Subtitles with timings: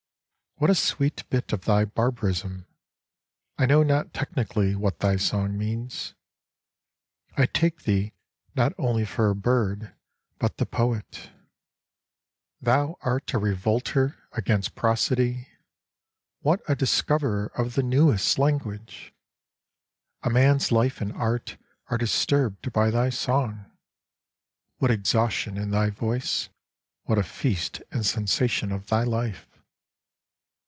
[0.55, 2.67] What a sweet bit of thy barbarism
[3.57, 6.13] I I know not technically what thy song means:
[7.35, 8.13] I take thee
[8.53, 9.95] not only for a bird
[10.37, 11.09] but the poet.
[11.13, 11.33] To a Nightingale
[12.61, 15.47] %^ Thou art a revolter against prosody:
[16.41, 19.15] What a discoverer of the newest language!
[20.21, 21.57] A man's life and art
[21.87, 23.65] are disturbed by thy song,
[24.77, 26.49] (What exhaustion in thy voice,
[27.05, 29.47] What a feast and sensation of thy life